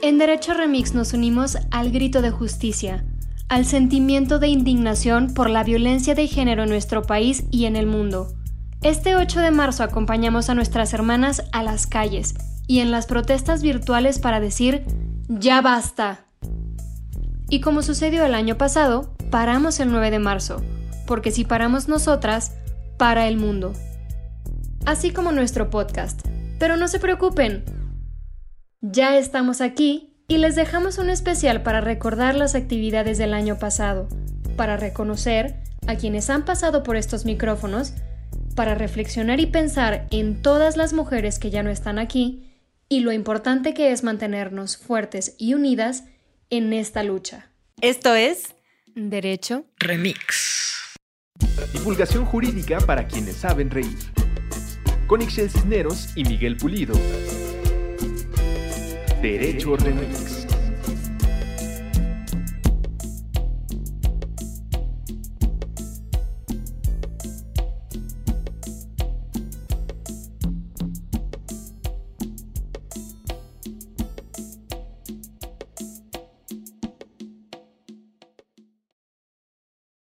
[0.00, 3.04] En Derecho Remix nos unimos al grito de justicia,
[3.48, 7.86] al sentimiento de indignación por la violencia de género en nuestro país y en el
[7.86, 8.32] mundo.
[8.80, 12.34] Este 8 de marzo acompañamos a nuestras hermanas a las calles
[12.68, 14.84] y en las protestas virtuales para decir,
[15.28, 16.26] ya basta.
[17.50, 20.62] Y como sucedió el año pasado, paramos el 9 de marzo,
[21.08, 22.52] porque si paramos nosotras,
[22.98, 23.72] para el mundo.
[24.86, 26.20] Así como nuestro podcast.
[26.60, 27.64] Pero no se preocupen,
[28.80, 34.08] ya estamos aquí y les dejamos un especial para recordar las actividades del año pasado,
[34.56, 35.56] para reconocer
[35.86, 37.94] a quienes han pasado por estos micrófonos,
[38.54, 42.44] para reflexionar y pensar en todas las mujeres que ya no están aquí
[42.88, 46.04] y lo importante que es mantenernos fuertes y unidas
[46.50, 47.50] en esta lucha.
[47.80, 48.54] Esto es
[48.94, 50.96] Derecho Remix.
[51.72, 53.98] Divulgación jurídica para quienes saben reír.
[55.06, 56.94] Con Ixel Cisneros y Miguel Pulido.
[59.20, 60.46] Derecho Remix.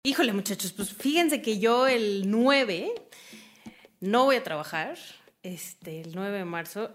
[0.03, 2.93] Híjole, muchachos, pues fíjense que yo el 9
[3.99, 4.97] no voy a trabajar.
[5.47, 6.91] Este, el 9 de marzo.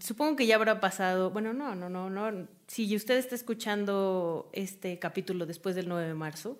[0.00, 1.32] Supongo que ya habrá pasado.
[1.32, 2.48] Bueno, no, no, no, no.
[2.66, 6.56] Si usted está escuchando este capítulo después del 9 de marzo,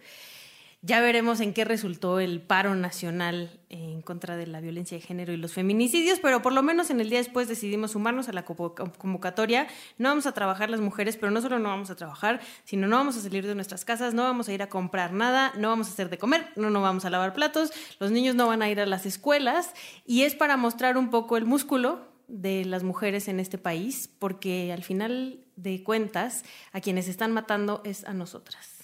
[0.83, 5.31] ya veremos en qué resultó el paro nacional en contra de la violencia de género
[5.33, 8.47] y los feminicidios, pero por lo menos en el día después decidimos sumarnos a la
[8.47, 9.67] convocatoria.
[9.99, 12.97] No vamos a trabajar las mujeres, pero no solo no vamos a trabajar, sino no
[12.97, 15.89] vamos a salir de nuestras casas, no vamos a ir a comprar nada, no vamos
[15.89, 18.71] a hacer de comer, no nos vamos a lavar platos, los niños no van a
[18.71, 19.75] ir a las escuelas
[20.07, 24.73] y es para mostrar un poco el músculo de las mujeres en este país, porque
[24.73, 26.43] al final de cuentas
[26.73, 28.80] a quienes están matando es a nosotras.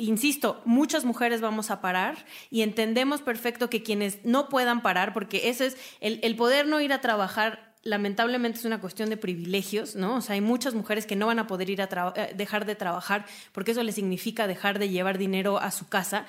[0.00, 5.50] Insisto, muchas mujeres vamos a parar y entendemos perfecto que quienes no puedan parar, porque
[5.50, 10.16] eso es el, poder no ir a trabajar lamentablemente es una cuestión de privilegios, ¿no?
[10.16, 12.76] O sea, hay muchas mujeres que no van a poder ir a eh, dejar de
[12.76, 16.26] trabajar porque eso les significa dejar de llevar dinero a su casa.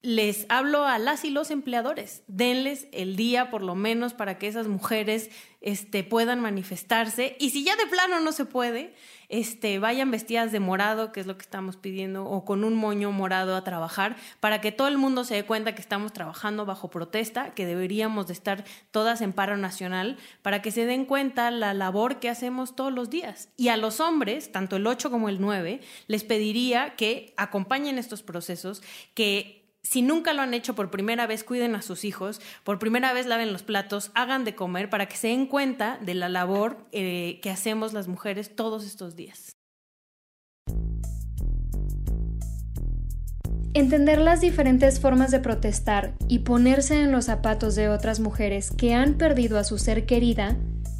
[0.00, 4.48] Les hablo a las y los empleadores, denles el día por lo menos para que
[4.48, 8.94] esas mujeres este, puedan manifestarse y si ya de plano no se puede,
[9.28, 13.12] este, vayan vestidas de morado, que es lo que estamos pidiendo, o con un moño
[13.12, 16.88] morado a trabajar, para que todo el mundo se dé cuenta que estamos trabajando bajo
[16.88, 21.74] protesta, que deberíamos de estar todas en paro nacional, para que se den cuenta la
[21.74, 23.48] labor que hacemos todos los días.
[23.56, 28.22] Y a los hombres, tanto el 8 como el 9, les pediría que acompañen estos
[28.22, 28.82] procesos,
[29.14, 29.55] que
[29.86, 33.26] si nunca lo han hecho por primera vez, cuiden a sus hijos, por primera vez
[33.26, 37.38] laven los platos, hagan de comer para que se den cuenta de la labor eh,
[37.40, 39.52] que hacemos las mujeres todos estos días.
[43.74, 48.94] Entender las diferentes formas de protestar y ponerse en los zapatos de otras mujeres que
[48.94, 50.56] han perdido a su ser querida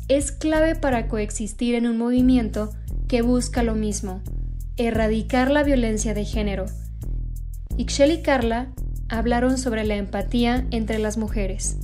[0.08, 2.72] es clave para coexistir en un movimiento
[3.08, 4.22] que busca lo mismo,
[4.76, 6.66] erradicar la violencia de género
[7.78, 8.68] Ixchel y Carla
[9.08, 11.76] hablaron sobre la empatía entre las mujeres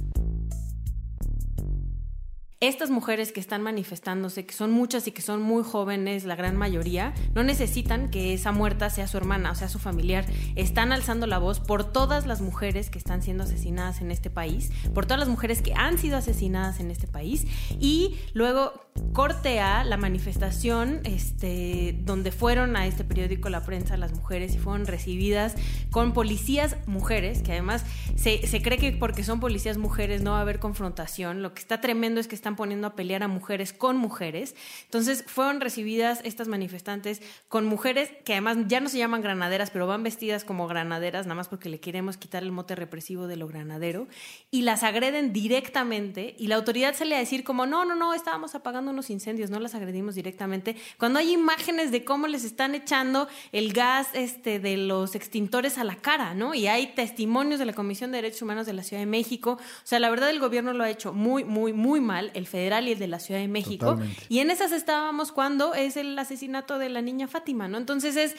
[2.62, 6.56] estas mujeres que están manifestándose, que son muchas y que son muy jóvenes, la gran
[6.56, 10.26] mayoría, no necesitan que esa muerta sea su hermana o sea su familiar.
[10.54, 14.70] Están alzando la voz por todas las mujeres que están siendo asesinadas en este país,
[14.94, 17.48] por todas las mujeres que han sido asesinadas en este país
[17.80, 18.72] y luego
[19.12, 24.86] cortea la manifestación este, donde fueron a este periódico La Prensa las mujeres y fueron
[24.86, 25.56] recibidas
[25.90, 27.84] con policías mujeres, que además
[28.14, 31.42] se, se cree que porque son policías mujeres no va a haber confrontación.
[31.42, 34.54] Lo que está tremendo es que están poniendo a pelear a mujeres con mujeres.
[34.84, 39.86] Entonces fueron recibidas estas manifestantes con mujeres que además ya no se llaman granaderas, pero
[39.86, 43.46] van vestidas como granaderas, nada más porque le queremos quitar el mote represivo de lo
[43.46, 44.08] granadero,
[44.50, 48.54] y las agreden directamente y la autoridad sale a decir como, no, no, no, estábamos
[48.54, 53.28] apagando unos incendios, no las agredimos directamente, cuando hay imágenes de cómo les están echando
[53.52, 56.54] el gas este, de los extintores a la cara, ¿no?
[56.54, 59.52] Y hay testimonios de la Comisión de Derechos Humanos de la Ciudad de México.
[59.52, 62.92] O sea, la verdad el gobierno lo ha hecho muy, muy, muy mal federal y
[62.92, 63.98] el de la Ciudad de México.
[64.28, 67.78] Y en esas estábamos cuando es el asesinato de la niña Fátima, ¿no?
[67.78, 68.36] Entonces es,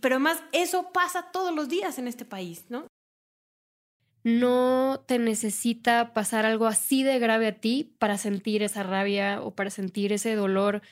[0.00, 2.86] pero además eso pasa todos los días en este país, ¿no?
[4.24, 9.50] No te necesita pasar algo así de grave a ti para sentir esa rabia o
[9.50, 10.82] para sentir ese dolor.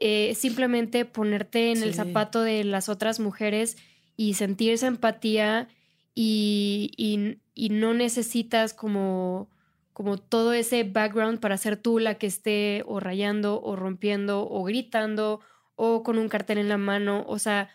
[0.00, 3.76] Eh, simplemente ponerte en el zapato de las otras mujeres
[4.16, 5.68] y sentir esa empatía
[6.14, 9.48] y, y no necesitas como
[9.94, 14.64] como todo ese background para ser tú la que esté o rayando o rompiendo o
[14.64, 15.40] gritando
[15.76, 17.24] o con un cartel en la mano.
[17.28, 17.70] O sea,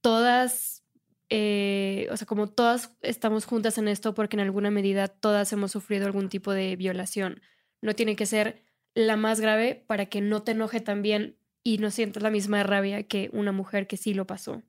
[0.00, 0.84] todas,
[1.30, 5.72] eh, o sea, como todas estamos juntas en esto porque en alguna medida todas hemos
[5.72, 7.42] sufrido algún tipo de violación.
[7.82, 8.64] No tiene que ser
[8.94, 13.02] la más grave para que no te enoje también y no sientas la misma rabia
[13.04, 14.62] que una mujer que sí lo pasó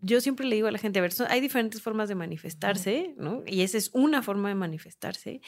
[0.00, 3.42] yo siempre le digo a la gente, a ver, hay diferentes formas de manifestarse, ¿no?
[3.46, 5.40] Y esa es una forma de manifestarse.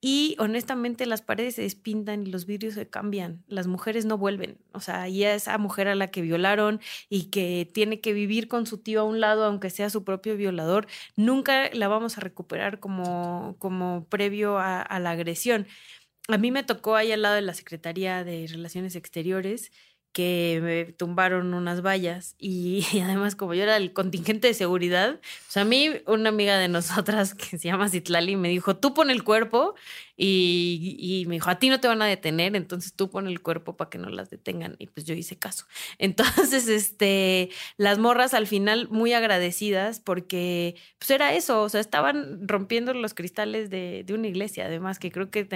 [0.00, 3.44] Y honestamente las paredes se despintan y los vidrios se cambian.
[3.48, 4.58] Las mujeres no vuelven.
[4.72, 8.66] O sea, y esa mujer a la que violaron y que tiene que vivir con
[8.66, 10.86] su tío a un lado, aunque sea su propio violador,
[11.16, 15.66] nunca la vamos a recuperar como, como previo a, a la agresión.
[16.28, 19.70] A mí me tocó ahí al lado de la Secretaría de Relaciones Exteriores
[20.16, 25.20] que me tumbaron unas vallas y, además como yo era el contingente de seguridad,
[25.56, 29.10] sea, a mí una amiga de nosotras que se llama Citlali me dijo, tú pon
[29.10, 29.74] el cuerpo
[30.18, 33.76] y, me dijo, a ti no te van a detener, entonces tú pon el cuerpo
[33.76, 34.74] para que no las detengan.
[34.78, 35.66] Y pues yo hice caso.
[35.98, 42.48] Entonces, este, las morras al final muy agradecidas porque pues era eso, o sea, estaban
[42.48, 45.46] rompiendo los cristales de, de una iglesia, además que creo que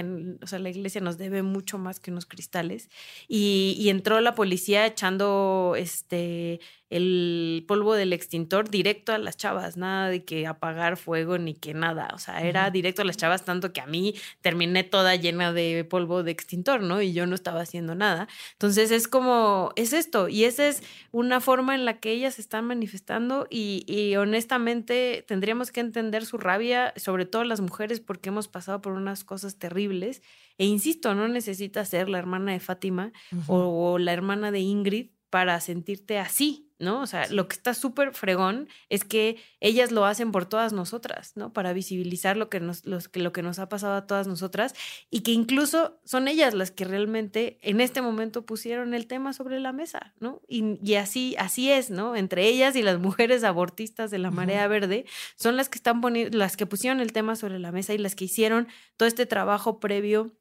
[0.43, 2.89] o sea, la iglesia nos debe mucho más que unos cristales.
[3.27, 4.50] Y, y entró la policía
[4.85, 6.59] echando, este,
[6.91, 11.73] el polvo del extintor directo a las chavas, nada de que apagar fuego ni que
[11.73, 15.53] nada, o sea, era directo a las chavas, tanto que a mí terminé toda llena
[15.53, 17.01] de polvo de extintor, ¿no?
[17.01, 18.27] Y yo no estaba haciendo nada.
[18.51, 22.65] Entonces es como, es esto, y esa es una forma en la que ellas están
[22.65, 28.49] manifestando y, y honestamente tendríamos que entender su rabia, sobre todo las mujeres, porque hemos
[28.49, 30.21] pasado por unas cosas terribles.
[30.57, 33.13] E insisto, no necesitas ser la hermana de Fátima
[33.47, 37.01] o la hermana de Ingrid para sentirte así, ¿no?
[37.01, 41.31] O sea, lo que está súper fregón es que ellas lo hacen por todas nosotras,
[41.35, 41.53] ¿no?
[41.53, 44.75] Para visibilizar lo que, nos, lo que nos ha pasado a todas nosotras
[45.09, 49.61] y que incluso son ellas las que realmente en este momento pusieron el tema sobre
[49.61, 50.41] la mesa, ¿no?
[50.49, 52.17] Y, así, así es, ¿no?
[52.17, 55.05] Entre ellas y las mujeres abortistas de la Marea Verde
[55.37, 56.01] son las que están
[56.31, 58.67] las que pusieron el tema sobre la mesa y las que hicieron
[58.97, 60.33] todo este trabajo previo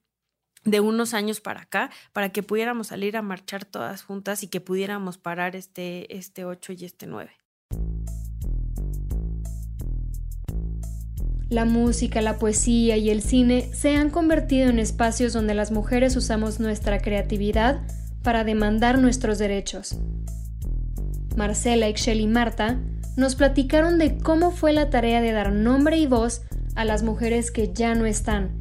[0.65, 4.61] de unos años para acá, para que pudiéramos salir a marchar todas juntas y que
[4.61, 7.31] pudiéramos parar este, este 8 y este 9.
[11.49, 16.15] La música, la poesía y el cine se han convertido en espacios donde las mujeres
[16.15, 17.81] usamos nuestra creatividad
[18.23, 19.97] para demandar nuestros derechos.
[21.37, 22.79] Marcela, Excel y Marta
[23.17, 26.43] nos platicaron de cómo fue la tarea de dar nombre y voz
[26.77, 28.60] a las mujeres que ya no están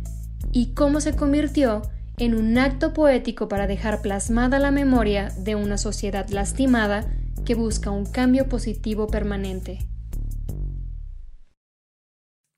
[0.51, 1.81] y cómo se convirtió
[2.17, 7.09] en un acto poético para dejar plasmada la memoria de una sociedad lastimada
[7.45, 9.79] que busca un cambio positivo permanente.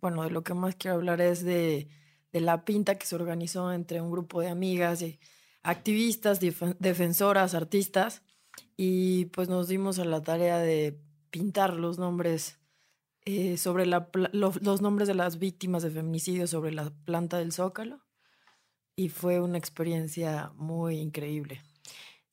[0.01, 1.87] Bueno, de lo que más quiero hablar es de,
[2.31, 5.03] la pinta que se organizó entre un grupo de amigas
[5.61, 6.39] activistas,
[6.79, 8.23] defensoras, artistas,
[8.75, 10.99] y pues nos dimos a la tarea de
[11.29, 12.57] pintar los nombres
[13.25, 18.01] eh, sobre los nombres de las víctimas de feminicidio sobre la planta del Zócalo
[18.95, 21.61] y fue una experiencia muy increíble.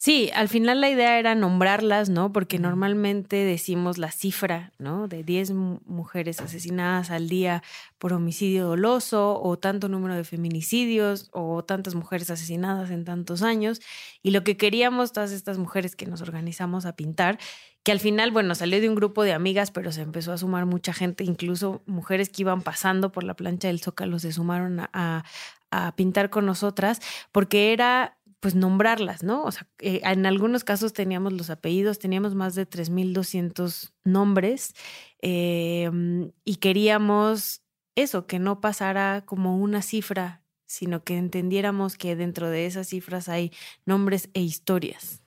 [0.00, 2.32] Sí, al final la idea era nombrarlas, ¿no?
[2.32, 5.08] Porque normalmente decimos la cifra, ¿no?
[5.08, 7.64] De 10 mujeres asesinadas al día
[7.98, 13.80] por homicidio doloso o tanto número de feminicidios o tantas mujeres asesinadas en tantos años.
[14.22, 17.40] Y lo que queríamos todas estas mujeres que nos organizamos a pintar,
[17.82, 20.66] que al final, bueno, salió de un grupo de amigas, pero se empezó a sumar
[20.66, 25.24] mucha gente, incluso mujeres que iban pasando por la plancha del Zócalo se sumaron a,
[25.70, 27.00] a pintar con nosotras,
[27.32, 29.44] porque era pues nombrarlas, ¿no?
[29.44, 34.74] O sea, eh, en algunos casos teníamos los apellidos, teníamos más de 3.200 nombres
[35.20, 37.62] em, y queríamos
[37.96, 43.28] eso, que no pasara como una cifra, sino que entendiéramos que dentro de esas cifras
[43.28, 43.52] hay
[43.86, 45.22] nombres e historias.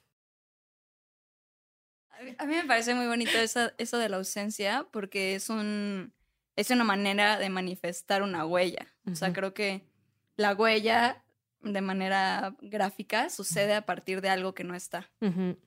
[2.37, 6.13] A mí me parece muy bonito eso, eso de la ausencia porque es, un,
[6.55, 8.87] es una manera de manifestar una huella.
[9.09, 9.87] O sea, creo que
[10.35, 11.23] la huella
[11.61, 15.11] de manera gráfica sucede a partir de algo que no está.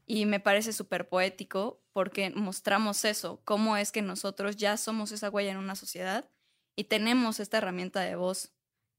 [0.07, 5.31] Y me parece súper poético porque mostramos eso, cómo es que nosotros ya somos esa
[5.31, 6.29] huella en una sociedad
[6.77, 8.53] y tenemos esta herramienta de voz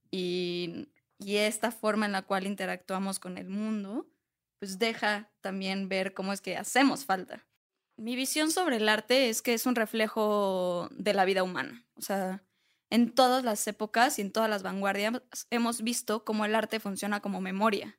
[0.10, 0.88] y,
[1.20, 4.08] y esta forma en la cual interactuamos con el mundo,
[4.60, 7.46] pues deja también ver cómo es que hacemos falta.
[7.98, 11.86] Mi visión sobre el arte es que es un reflejo de la vida humana.
[11.96, 12.44] O sea,
[12.90, 17.22] en todas las épocas y en todas las vanguardias hemos visto cómo el arte funciona
[17.22, 17.98] como memoria.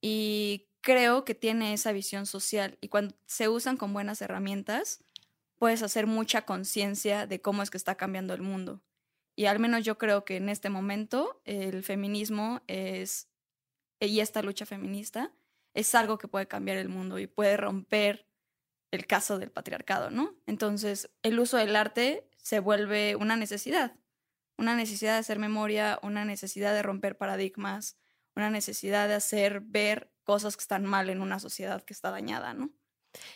[0.00, 5.04] Y creo que tiene esa visión social y cuando se usan con buenas herramientas,
[5.58, 8.80] puedes hacer mucha conciencia de cómo es que está cambiando el mundo.
[9.36, 13.28] Y al menos yo creo que en este momento el feminismo es,
[14.00, 15.32] y esta lucha feminista,
[15.74, 18.26] es algo que puede cambiar el mundo y puede romper
[18.90, 20.34] el caso del patriarcado, ¿no?
[20.46, 23.94] Entonces, el uso del arte se vuelve una necesidad,
[24.56, 27.98] una necesidad de hacer memoria, una necesidad de romper paradigmas,
[28.34, 32.54] una necesidad de hacer ver cosas que están mal en una sociedad que está dañada,
[32.54, 32.70] ¿no?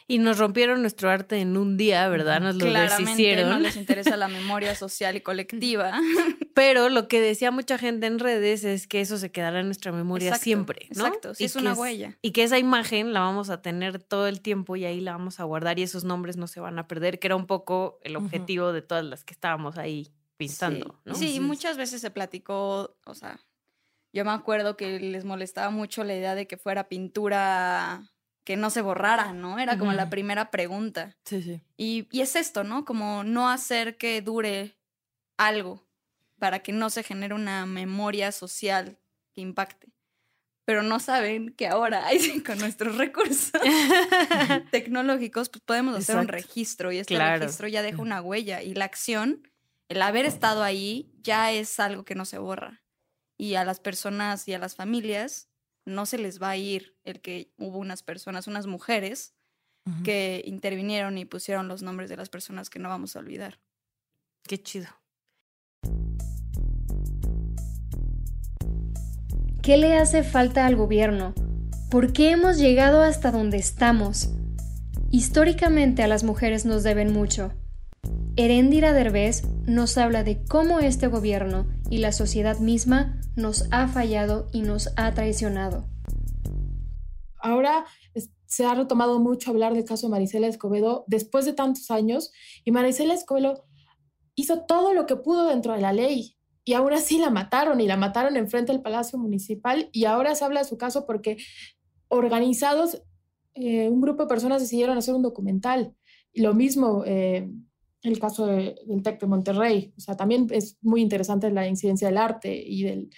[0.06, 2.40] Y nos rompieron nuestro arte en un día, ¿verdad?
[2.40, 3.50] Nos lo Claramente deshicieron.
[3.50, 5.98] no les interesa la memoria social y colectiva.
[6.54, 9.92] Pero lo que decía mucha gente en redes es que eso se quedará en nuestra
[9.92, 11.06] memoria Exacto, siempre, ¿no?
[11.06, 12.18] exacto, sí Y es que una huella.
[12.23, 15.40] Y que esa imagen la vamos a tener todo el tiempo y ahí la vamos
[15.40, 18.16] a guardar y esos nombres no se van a perder, que era un poco el
[18.16, 21.00] objetivo de todas las que estábamos ahí pintando, sí.
[21.04, 21.14] ¿no?
[21.14, 23.40] Sí, muchas veces se platicó, o sea,
[24.12, 28.12] yo me acuerdo que les molestaba mucho la idea de que fuera pintura
[28.44, 29.59] que no se borrara, ¿no?
[29.59, 31.16] Era como la primera pregunta.
[31.25, 31.62] Sí, sí.
[31.76, 32.85] Y, y es esto, ¿no?
[32.85, 34.76] Como no hacer que dure
[35.37, 35.87] algo
[36.42, 38.99] para que no se genere una memoria social
[39.32, 39.92] que impacte.
[40.64, 42.04] Pero no saben que ahora,
[42.44, 43.52] con nuestros recursos
[44.72, 46.32] tecnológicos, pues podemos hacer un Exacto.
[46.49, 47.38] registro y este Claro.
[47.44, 49.49] registro ya deja una huella y la acción,
[49.88, 52.82] el haber estado ahí, ya es algo que no se borra.
[53.38, 55.49] Y a las personas y a las familias
[55.87, 59.37] no se les va a ir el que hubo unas personas, unas mujeres,
[59.87, 60.02] Ujú.
[60.02, 63.61] que intervinieron y pusieron los nombres de las personas que no vamos a olvidar.
[64.42, 64.88] Qué chido.
[69.62, 71.35] ¿Qué le hace falta al gobierno?
[71.88, 74.31] ¿Por qué hemos llegado hasta donde estamos?
[75.12, 77.52] Históricamente a las mujeres nos deben mucho.
[78.35, 84.49] Erendira Derbez nos habla de cómo este gobierno y la sociedad misma nos ha fallado
[84.52, 85.87] y nos ha traicionado.
[87.38, 87.85] Ahora
[88.47, 92.33] se ha retomado mucho hablar del caso de Marisela Escobedo después de tantos años
[92.64, 93.64] y Marisela Escobedo
[94.35, 97.87] hizo todo lo que pudo dentro de la ley y aún así la mataron y
[97.87, 101.37] la mataron enfrente del Palacio Municipal y ahora se habla de su caso porque
[102.09, 103.02] organizados,
[103.54, 105.95] eh, un grupo de personas decidieron hacer un documental.
[106.33, 107.50] Y lo mismo eh,
[108.02, 109.92] el caso de- del TEC de Monterrey.
[109.97, 113.11] O sea, también es muy interesante la incidencia del arte y del,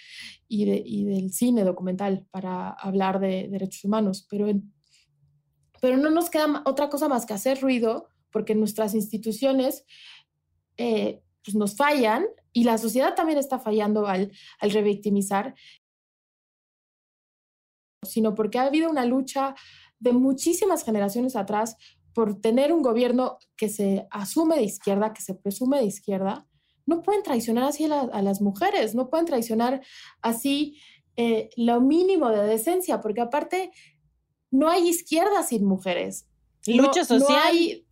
[0.47, 4.27] y, de- y del cine documental para hablar de derechos humanos.
[4.29, 4.47] Pero,
[5.81, 9.85] pero no nos queda otra cosa más que hacer ruido porque nuestras instituciones
[10.77, 15.53] eh, pues nos fallan y la sociedad también está fallando al, al revictimizar,
[18.03, 19.55] sino porque ha habido una lucha
[19.99, 21.77] de muchísimas generaciones atrás
[22.13, 26.47] por tener un gobierno que se asume de izquierda, que se presume de izquierda,
[26.85, 29.81] no pueden traicionar así a, la- a las mujeres, no pueden traicionar
[30.21, 30.79] así
[31.17, 33.71] eh, lo mínimo de decencia, porque aparte
[34.51, 36.27] no hay izquierda sin mujeres.
[36.67, 37.39] Lucha No social.
[37.43, 37.84] hay,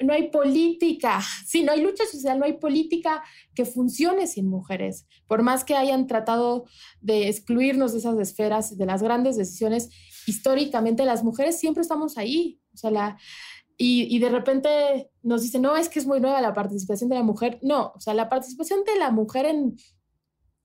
[0.00, 3.22] no hay política, sí, no hay lucha social, no hay política
[3.54, 5.06] que funcione sin mujeres.
[5.26, 6.66] Por más que hayan tratado
[7.00, 9.90] de excluirnos de esas esferas, de las grandes decisiones,
[10.26, 12.60] históricamente las mujeres siempre estamos ahí.
[12.74, 13.18] O sea, la,
[13.76, 17.16] y, y de repente nos dicen, no, es que es muy nueva la participación de
[17.16, 17.58] la mujer.
[17.62, 19.76] No, o sea, la participación de la mujer en,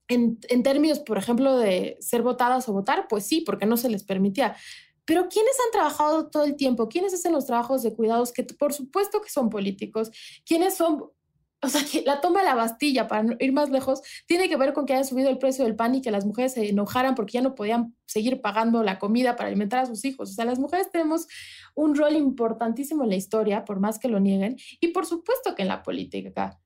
[0.08, 3.88] en, en términos, por ejemplo, de ser votadas o votar, pues sí, porque no se
[3.88, 4.56] les permitía.
[5.04, 6.88] Pero ¿quiénes han trabajado todo el tiempo?
[6.88, 8.32] ¿Quiénes hacen los trabajos de cuidados?
[8.32, 10.10] Que por supuesto que son políticos.
[10.46, 11.10] ¿Quiénes son?
[11.62, 14.84] O sea, la toma de la Bastilla, para ir más lejos, tiene que ver con
[14.84, 17.40] que hayan subido el precio del pan y que las mujeres se enojaran porque ya
[17.40, 20.30] no podían seguir pagando la comida para alimentar a sus hijos.
[20.30, 21.26] O sea, las mujeres tenemos
[21.74, 25.62] un rol importantísimo en la historia, por más que lo nieguen, y por supuesto que
[25.62, 26.60] en la política.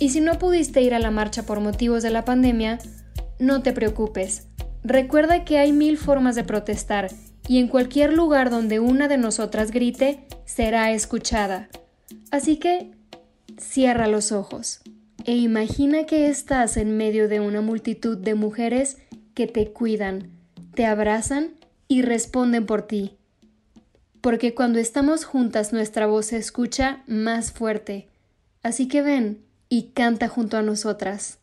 [0.00, 2.78] Y si no pudiste ir a la marcha por motivos de la pandemia,
[3.38, 4.48] no te preocupes.
[4.84, 7.10] Recuerda que hay mil formas de protestar
[7.46, 11.68] y en cualquier lugar donde una de nosotras grite, será escuchada.
[12.30, 12.90] Así que
[13.58, 14.80] cierra los ojos
[15.24, 18.98] e imagina que estás en medio de una multitud de mujeres
[19.34, 20.30] que te cuidan,
[20.74, 21.54] te abrazan
[21.86, 23.16] y responden por ti.
[24.20, 28.08] Porque cuando estamos juntas nuestra voz se escucha más fuerte.
[28.62, 31.38] Así que ven y canta junto a nosotras.